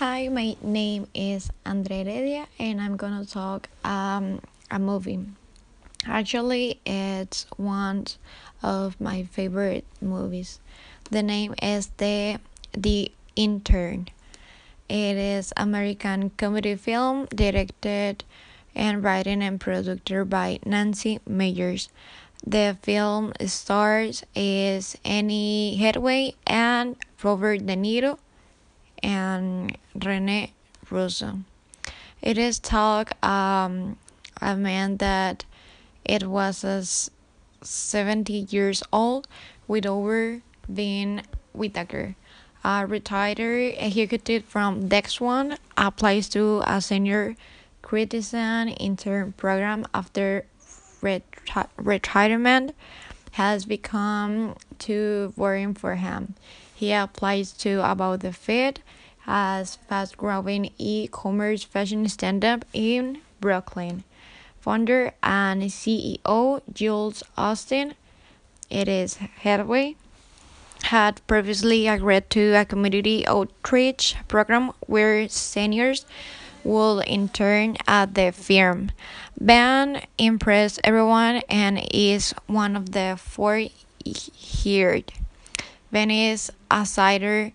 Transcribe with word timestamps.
Hi, 0.00 0.28
my 0.28 0.56
name 0.62 1.08
is 1.12 1.50
Andre 1.66 2.04
Heredia, 2.04 2.46
and 2.58 2.80
I'm 2.80 2.96
gonna 2.96 3.26
talk 3.26 3.68
um, 3.84 4.40
a 4.70 4.78
movie. 4.78 5.26
Actually, 6.06 6.80
it's 6.86 7.44
one 7.58 8.06
of 8.62 8.98
my 8.98 9.24
favorite 9.24 9.84
movies. 10.00 10.58
The 11.10 11.22
name 11.22 11.54
is 11.62 11.90
the 11.98 12.38
The 12.72 13.12
Intern. 13.36 14.08
It 14.88 15.18
is 15.18 15.52
American 15.58 16.30
comedy 16.30 16.76
film 16.76 17.26
directed 17.26 18.24
and 18.74 19.04
written 19.04 19.42
and 19.42 19.60
produced 19.60 20.30
by 20.30 20.60
Nancy 20.64 21.20
Meyers. 21.28 21.90
The 22.42 22.78
film 22.80 23.34
stars 23.44 24.24
is 24.34 24.96
Annie 25.04 25.76
Hathaway 25.76 26.36
and 26.46 26.96
Robert 27.22 27.66
De 27.66 27.76
Niro 27.76 28.16
and 29.02 29.76
Rene 29.94 30.52
Russo. 30.90 31.40
It 32.22 32.36
is 32.36 32.58
talk 32.58 33.12
um, 33.24 33.96
a 34.40 34.56
man 34.56 34.98
that 34.98 35.44
it 36.04 36.26
was 36.26 36.64
a 36.64 36.84
70 37.64 38.32
years 38.32 38.82
old 38.92 39.26
with 39.66 39.86
over 39.86 40.42
being 40.72 41.22
Whittaker. 41.52 42.16
A 42.62 42.86
retired 42.86 43.74
executive 43.78 44.44
from 44.44 44.88
Dex 44.88 45.20
One 45.20 45.56
applies 45.76 46.28
to 46.30 46.62
a 46.66 46.80
senior 46.80 47.36
citizen 47.88 48.68
intern 48.68 49.32
program 49.32 49.86
after 49.94 50.44
reti- 51.00 51.68
retirement 51.76 52.74
has 53.32 53.64
become 53.64 54.56
too 54.78 55.32
boring 55.36 55.74
for 55.74 55.94
him. 55.96 56.34
He 56.80 56.92
applies 56.94 57.52
to 57.64 57.84
About 57.84 58.20
the 58.20 58.32
Fit 58.32 58.80
as 59.26 59.76
fast 59.76 60.16
growing 60.16 60.70
e 60.78 61.08
commerce 61.08 61.62
fashion 61.62 62.08
startup 62.08 62.64
in 62.72 63.18
Brooklyn. 63.38 64.02
Founder 64.62 65.12
and 65.22 65.64
CEO 65.64 66.62
Jules 66.72 67.22
Ostin, 67.36 67.92
it 68.70 68.88
is 68.88 69.16
Hathaway, 69.16 69.96
had 70.84 71.20
previously 71.26 71.86
agreed 71.86 72.30
to 72.30 72.54
a 72.54 72.64
community 72.64 73.26
outreach 73.26 74.16
program 74.26 74.72
where 74.86 75.28
seniors 75.28 76.06
will 76.64 77.02
intern 77.06 77.76
at 77.86 78.14
the 78.14 78.32
firm. 78.32 78.90
Ben 79.38 80.00
impressed 80.16 80.80
everyone 80.82 81.42
and 81.50 81.86
is 81.92 82.32
one 82.46 82.74
of 82.74 82.92
the 82.92 83.18
four 83.20 83.66
hired. 84.64 85.12
Ben 85.92 86.10
is 86.10 86.50
a 86.70 86.86
cider 86.86 87.52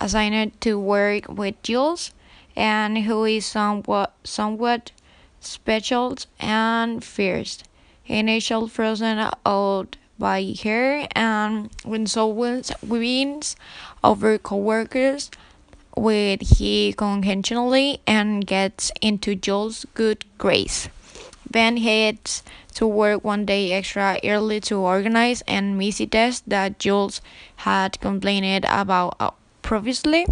assigned 0.00 0.60
to 0.60 0.78
work 0.78 1.28
with 1.28 1.62
Jules 1.62 2.12
and 2.56 2.98
who 2.98 3.24
is 3.24 3.46
somewhat 3.46 4.14
somewhat 4.24 4.92
special 5.40 6.16
and 6.40 7.04
fierce. 7.04 7.62
Initial 8.06 8.68
frozen 8.68 9.18
out 9.44 9.96
by 10.18 10.54
her 10.64 11.06
and 11.12 11.70
when 11.84 12.06
someone 12.06 12.62
wins 12.82 13.54
over 14.02 14.38
coworkers 14.38 15.30
with 15.96 16.58
he 16.58 16.92
conventionally 16.92 18.00
and 18.06 18.46
gets 18.46 18.90
into 19.00 19.34
Jules' 19.34 19.84
good 19.94 20.24
grace. 20.38 20.88
Ben 21.50 21.78
heads 21.78 22.42
to 22.74 22.86
work 22.86 23.24
one 23.24 23.44
day 23.44 23.72
extra 23.72 24.18
early 24.24 24.60
to 24.60 24.76
organize 24.76 25.42
and 25.42 25.78
missy 25.78 26.06
test 26.06 26.48
that 26.48 26.78
Jules 26.78 27.20
had 27.56 28.00
complained 28.00 28.66
about 28.68 29.16
uh, 29.18 29.30
previously. 29.62 30.26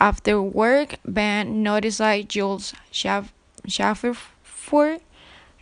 After 0.00 0.42
work, 0.42 0.96
Ben 1.04 1.62
notices 1.62 2.24
Jules' 2.26 2.74
chauffeur 2.90 4.14
for 4.42 4.98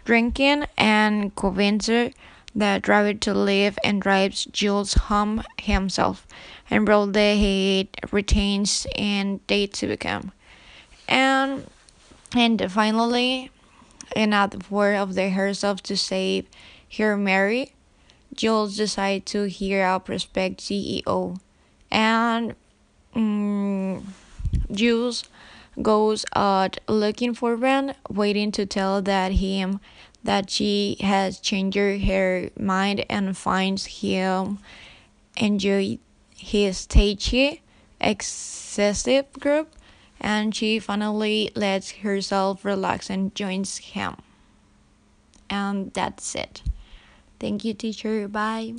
drinking 0.05 0.65
and 0.77 1.35
convinces 1.37 2.13
the 2.55 2.81
driver 2.83 3.15
to 3.15 3.35
leave 3.35 3.79
and 3.85 4.03
drives 4.03 4.45
Jules 4.47 4.95
home 4.95 5.43
himself, 5.59 6.27
and 6.71 6.87
that 6.87 7.37
he 7.37 7.89
retains 8.11 8.87
and 8.97 9.45
date 9.47 9.73
to 9.75 9.87
become. 9.87 10.33
And 11.09 11.67
and 12.35 12.71
finally, 12.71 13.51
in 14.15 14.35
order 14.35 14.59
for 14.61 14.95
of 14.95 15.15
the 15.15 15.31
herself 15.31 15.83
to 15.85 15.97
save 15.97 16.47
her 16.97 17.17
Mary, 17.17 17.73
Jules 18.35 18.77
decides 18.77 19.31
to 19.33 19.45
hear 19.45 19.85
our 19.85 20.01
prospect 20.01 20.61
CEO, 20.61 21.39
and 21.91 22.55
um, 23.15 24.15
Jules 24.71 25.25
goes 25.81 26.25
out 26.35 26.79
looking 26.89 27.35
for 27.35 27.57
Ben, 27.57 27.95
waiting 28.09 28.53
to 28.53 28.67
tell 28.67 29.03
that 29.03 29.33
him 29.33 29.81
that 30.25 30.51
she 30.51 30.97
has 31.01 31.41
changed 31.41 31.77
her 31.77 32.51
mind 32.59 33.05
and 33.09 33.37
finds 33.37 33.87
him 33.87 34.59
enjoy 35.37 35.99
his 36.37 36.79
stagey, 36.79 37.63
excessive 38.01 39.33
group, 39.35 39.75
and 40.23 40.55
she 40.55 40.79
finally 40.79 41.51
lets 41.55 41.91
herself 41.91 42.65
relax 42.65 43.11
and 43.11 43.35
joins 43.35 43.79
him. 43.79 44.17
And 45.51 45.93
that's 45.93 46.35
it. 46.35 46.63
Thank 47.41 47.65
you, 47.65 47.75
teacher. 47.75 48.29
Bye. 48.29 48.77